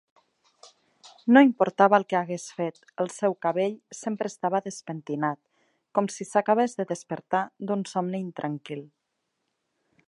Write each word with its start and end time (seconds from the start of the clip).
No 1.35 1.43
importava 1.47 1.97
el 2.01 2.05
que 2.13 2.17
hagués 2.19 2.45
fet, 2.61 2.79
el 3.03 3.11
seu 3.17 3.35
cabell 3.47 3.75
sempre 3.99 4.31
estava 4.33 4.63
despentinat, 4.69 5.41
com 5.99 6.11
si 6.17 6.29
s'acabés 6.31 6.77
de 6.81 6.89
despertar 6.95 7.45
d'un 7.67 7.87
somni 7.95 8.25
intranquil. 8.31 8.85